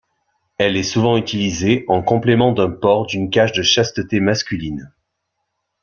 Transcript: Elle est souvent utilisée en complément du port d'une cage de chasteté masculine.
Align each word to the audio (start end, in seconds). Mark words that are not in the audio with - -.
Elle 0.57 0.77
est 0.77 0.81
souvent 0.83 1.15
utilisée 1.15 1.85
en 1.87 2.01
complément 2.01 2.53
du 2.53 2.63
port 2.81 3.05
d'une 3.05 3.29
cage 3.29 3.51
de 3.51 3.61
chasteté 3.61 4.19
masculine. 4.19 4.91